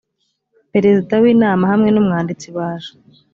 [0.73, 2.91] perezida w inama hamwe n umwanditsi baje